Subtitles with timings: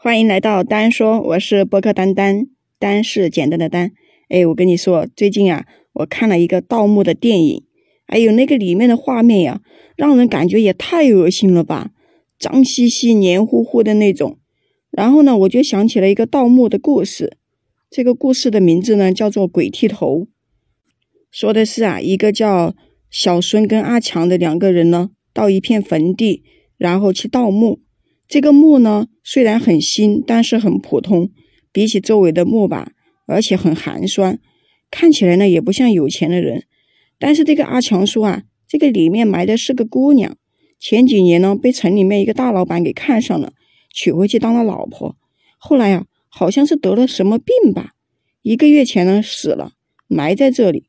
[0.00, 2.46] 欢迎来到丹说，我是播客丹丹，
[2.78, 3.90] 丹是简单的丹。
[4.28, 7.64] 哎，我跟你说，最近啊，我看了一个盗墓的电影，
[8.06, 9.60] 哎呦，那个里面的画面呀，
[9.96, 11.90] 让人感觉也太恶心了吧，
[12.38, 14.38] 脏兮兮、黏糊糊的那种。
[14.92, 17.36] 然后呢，我就想起了一个盗墓的故事，
[17.90, 20.18] 这个故事的名字呢叫做《鬼剃头》，
[21.32, 22.76] 说的是啊，一个叫
[23.10, 26.44] 小孙跟阿强的两个人呢，到一片坟地，
[26.76, 27.80] 然后去盗墓。
[28.28, 31.30] 这个墓呢，虽然很新，但是很普通，
[31.72, 32.92] 比起周围的墓吧，
[33.26, 34.38] 而且很寒酸，
[34.90, 36.64] 看起来呢也不像有钱的人。
[37.18, 40.36] 但是这个阿强说啊，这个里面埋的是个姑娘，
[40.78, 43.54] 前几年呢被城里面一个大老板给看上了，
[43.94, 45.16] 娶回去当了老婆。
[45.56, 47.94] 后来啊，好像是得了什么病吧，
[48.42, 49.72] 一个月前呢死了，
[50.06, 50.84] 埋在这里。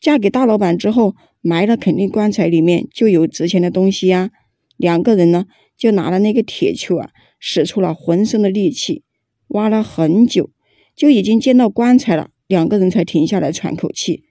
[0.00, 4.30] 嫁给大老板之后，埋了肯定棺材里面就有值钱的东西呀。
[4.78, 5.44] 两个人呢。
[5.78, 9.04] 就拿了那个铁锹啊，使出了浑身的力气，
[9.48, 10.50] 挖了很久，
[10.96, 12.30] 就已经见到棺材了。
[12.48, 14.24] 两个人才停下来喘口气。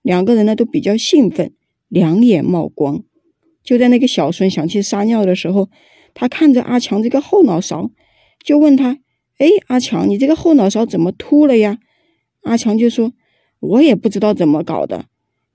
[0.00, 1.52] 两个人呢都比较兴奋，
[1.88, 3.04] 两眼冒光。
[3.62, 5.68] 就在那个小孙想去撒尿的时候，
[6.14, 7.90] 他看着阿强这个后脑勺，
[8.42, 8.98] 就问他
[9.38, 11.78] ：“哎，阿强，你这个后脑勺怎么秃了呀？”
[12.44, 13.12] 阿强就说
[13.60, 15.06] ：“我也不知道怎么搞的。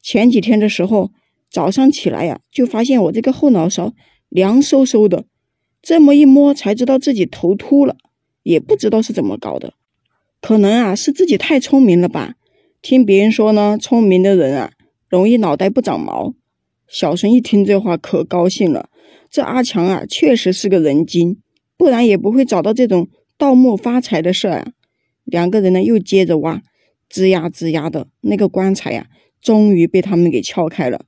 [0.02, 1.12] 前几天的时候，
[1.50, 3.94] 早上起来呀，就发现我这个后脑勺
[4.30, 5.26] 凉飕飕的。”
[5.82, 7.96] 这么一摸才知道自己头秃了，
[8.44, 9.74] 也不知道是怎么搞的，
[10.42, 12.36] 可能啊是自己太聪明了吧。
[12.82, 14.72] 听别人说呢，聪明的人啊
[15.08, 16.34] 容易脑袋不长毛。
[16.88, 18.90] 小孙一听这话可高兴了，
[19.30, 21.40] 这阿强啊确实是个人精，
[21.78, 23.08] 不然也不会找到这种
[23.38, 24.72] 盗墓发财的事儿啊。
[25.24, 26.62] 两个人呢又接着挖，
[27.12, 29.08] 吱呀吱呀的那个棺材呀，
[29.42, 31.06] 终于被他们给撬开了，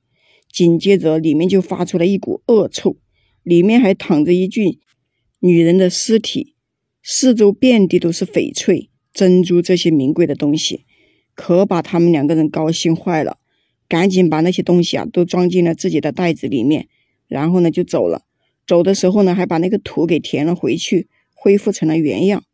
[0.50, 2.96] 紧接着里面就发出了一股恶臭。
[3.42, 4.78] 里面还躺着一具
[5.40, 6.54] 女人的尸体，
[7.02, 10.84] 四周遍地都是翡翠、珍珠这些名贵的东西，
[11.34, 13.38] 可把他们两个人高兴坏了，
[13.88, 16.88] 赶紧把那些东西啊都装进了自己的袋子里面，
[17.26, 18.22] 然后呢就走了。
[18.64, 22.44] 走的时候呢，还把那个土给填了回去，恢复成了原样。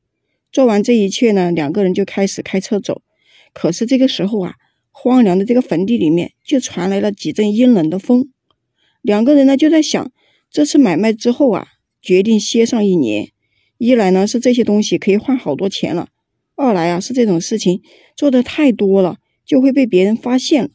[0.51, 3.03] 做完这一切呢，两个人就开始开车走。
[3.53, 4.55] 可是这个时候啊，
[4.91, 8.31] 荒凉的这个坟地里面就传来了几阵阴冷的风，
[9.03, 10.11] 两个人呢就在想。
[10.51, 11.67] 这次买卖之后啊，
[12.01, 13.31] 决定歇上一年。
[13.77, 16.09] 一来呢是这些东西可以换好多钱了，
[16.57, 17.81] 二来啊是这种事情
[18.17, 20.71] 做的太多了，就会被别人发现。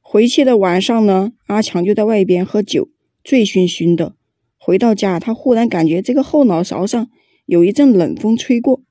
[0.00, 2.88] 回去的晚上呢，阿强就在外边喝酒，
[3.22, 4.16] 醉醺醺的。
[4.56, 7.08] 回到家，他忽然感觉这个后脑勺上
[7.46, 8.82] 有一阵冷风吹过，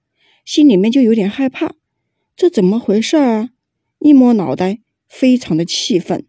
[0.46, 1.76] 心里面就有点害怕。
[2.38, 3.50] 这怎么回事啊？
[4.00, 4.80] 一摸脑袋，
[5.10, 6.26] 非常的气愤。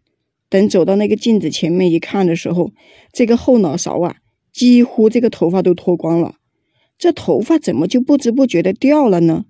[0.51, 2.71] 等走到那个镜子前面一看的时候，
[3.13, 4.17] 这个后脑勺啊，
[4.51, 6.35] 几乎这个头发都脱光了。
[6.97, 9.45] 这头发怎么就不知不觉的掉了呢？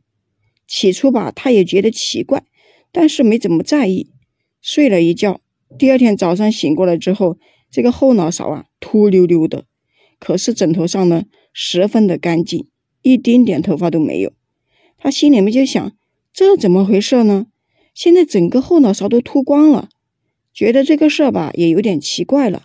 [0.68, 2.44] 起初吧，他也觉得奇怪，
[2.92, 4.12] 但是没怎么在意。
[4.62, 5.42] 睡了一觉，
[5.76, 7.40] 第二天早上醒过来之后，
[7.72, 9.66] 这个后脑勺啊，秃溜溜的。
[10.20, 12.68] 可是枕头上呢，十分的干净，
[13.02, 14.32] 一丁点头发都没有。
[15.00, 15.92] 他心里面就想：
[16.32, 17.48] 这怎么回事呢？
[17.96, 19.90] 现在整个后脑勺都秃光了。
[20.54, 22.64] 觉得这个事儿吧，也有点奇怪了，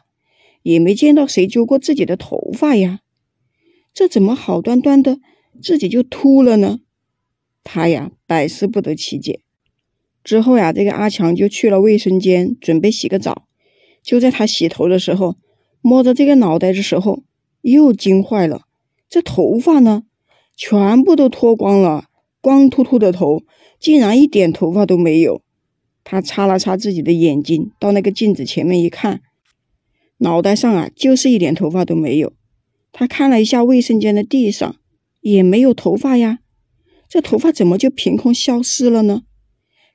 [0.62, 3.00] 也没见到谁揪过自己的头发呀，
[3.94, 5.20] 这怎么好端端的
[5.62, 6.80] 自己就秃了呢？
[7.62, 9.40] 他呀，百思不得其解。
[10.22, 13.46] 之后呀，这个阿强就去了卫生间，准备洗个澡。
[14.02, 15.36] 就在他洗头的时候，
[15.80, 17.22] 摸着这个脑袋的时候，
[17.62, 18.62] 又惊坏了。
[19.08, 20.02] 这头发呢，
[20.56, 22.06] 全部都脱光了，
[22.40, 23.44] 光秃秃的头，
[23.78, 25.42] 竟然一点头发都没有。
[26.08, 29.22] 他擦了擦自己的眼睛，到那个镜子前面一看，
[30.18, 32.32] 脑袋上啊就是一点头发都没有。
[32.92, 34.76] 他看了一下卫生间的地上，
[35.20, 36.38] 也没有头发呀。
[37.08, 39.22] 这头发怎么就凭空消失了呢？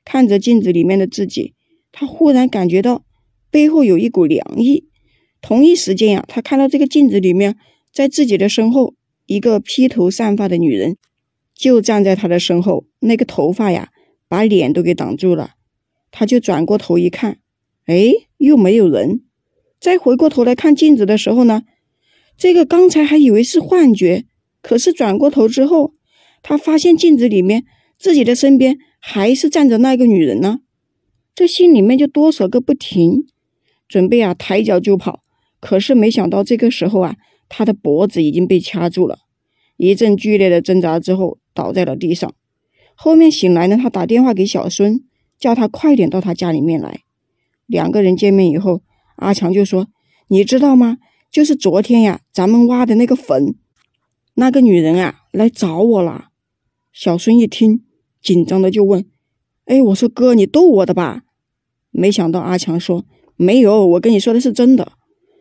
[0.04, 1.54] 看着镜子里面的自己，
[1.90, 3.06] 他忽然感觉到
[3.50, 4.90] 背后有一股凉意。
[5.40, 7.56] 同一时间呀，他看到这个镜子里面，
[7.90, 8.94] 在自己的身后，
[9.24, 10.98] 一个披头散发的女人
[11.54, 13.88] 就站在他的身后，那个头发呀，
[14.28, 15.54] 把脸都给挡住了。
[16.12, 17.38] 他就转过头一看，
[17.86, 19.22] 哎，又没有人。
[19.80, 21.62] 再回过头来看镜子的时候呢，
[22.36, 24.26] 这个刚才还以为是幻觉，
[24.62, 25.94] 可是转过头之后，
[26.42, 27.64] 他发现镜子里面
[27.98, 30.60] 自己的身边还是站着那个女人呢。
[31.34, 33.24] 这心里面就哆嗦个不停，
[33.88, 35.24] 准备啊抬脚就跑。
[35.58, 37.16] 可是没想到这个时候啊，
[37.48, 39.18] 他的脖子已经被掐住了，
[39.76, 42.32] 一阵剧烈的挣扎之后倒在了地上。
[42.94, 45.02] 后面醒来呢，他打电话给小孙。
[45.42, 47.00] 叫他快点到他家里面来。
[47.66, 48.82] 两个人见面以后，
[49.16, 49.88] 阿强就说
[50.30, 50.98] ：“你知道吗？
[51.32, 53.56] 就是昨天呀，咱们挖的那个坟，
[54.34, 56.28] 那个女人啊，来找我了。
[56.92, 57.84] 小孙一听，
[58.22, 59.04] 紧张的就问
[59.66, 61.24] ：“哎，我说哥，你逗我的吧？”
[61.90, 63.04] 没想到阿强说
[63.34, 64.92] ：“没有，我跟你说的是真的。”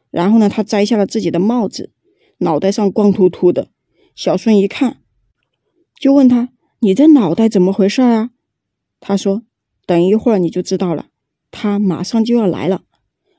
[0.09, 1.91] 然后呢，他摘下了自己的帽子，
[2.39, 3.69] 脑袋上光秃秃的。
[4.15, 4.97] 小孙一看，
[5.99, 6.49] 就问他
[6.81, 8.31] ：“你这脑袋怎么回事啊？”
[8.99, 9.43] 他说
[9.91, 11.07] ：“等一会儿你就知道了。”
[11.51, 12.83] 他马上就要来了。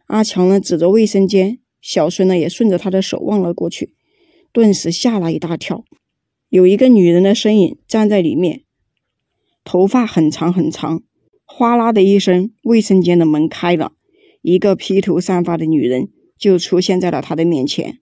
[0.09, 3.95] 阿强呢，指着卫生间，小孙呢也顺着他的手望了过去，
[4.53, 5.83] 顿时吓了一大跳。
[6.51, 8.65] 有一个女人的身影站在里面，
[9.65, 11.03] 头发很长很长。
[11.47, 13.93] 哗啦的一声，卫生间的门开了，
[14.43, 18.01] 一个披头散发的女人就出现在了他的面前。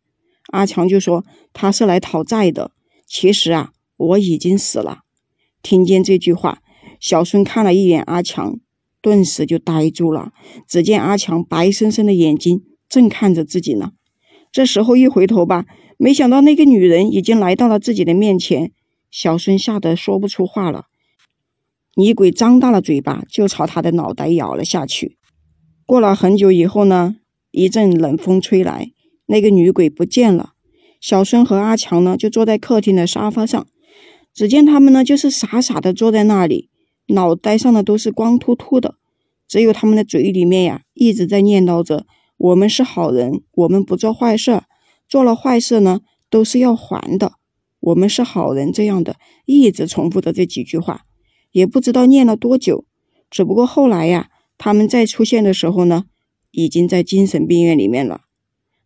[0.49, 1.25] 阿强就说
[1.55, 2.73] ：“他是来讨债的。
[3.07, 5.03] 其实啊，我已经死了。”
[5.63, 6.63] 听见这句话，
[7.01, 8.61] 小孙看了一眼阿强，
[9.03, 10.33] 顿时就呆住了。
[10.69, 13.93] 只见阿强白生生的眼睛正看着自己呢。
[14.53, 15.65] 这时候一回头吧。
[16.03, 18.73] 没想到那个女人已经来到了自己的面前，
[19.11, 20.87] 小孙吓得说不出话了。
[21.95, 25.19] 女鬼张大了嘴巴，就朝他的脑袋咬了下去。
[25.85, 27.17] 过了很久以后呢，
[27.51, 28.93] 一阵冷风吹来，
[29.27, 30.53] 那个女鬼不见了。
[31.03, 33.67] 小孙和阿强呢，就坐在客厅的沙发上，
[34.33, 36.70] 只见他们呢，就是傻傻的坐在那里，
[37.11, 38.97] 脑袋上的都是光秃秃的，
[39.47, 42.07] 只有他们的嘴里面呀，一直在念叨着
[42.39, 44.63] ：“我们是好人，我们不做坏事。”
[45.09, 47.33] 做了坏事呢，都是要还的。
[47.81, 51.03] 我们是好人，这样的一直重复的这几句话，
[51.51, 52.85] 也不知道念了多久。
[53.29, 56.05] 只不过后来呀，他们再出现的时候呢，
[56.53, 58.21] 已经在精神病院里面了。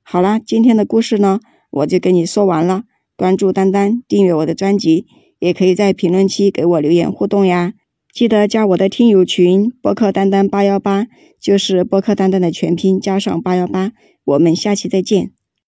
[0.03, 1.41] 好了，今天的故事呢，
[1.71, 2.85] 我就跟你说完了。
[3.17, 5.07] 关注丹丹，订阅我的专辑，
[5.39, 7.75] 也可以在评论区给我留言互动呀。
[8.15, 11.09] 记得加我的听友群，播客丹丹八幺八，
[11.41, 13.91] 就是播客丹丹的全拼加上八幺八。
[14.23, 15.33] 我们下期再见。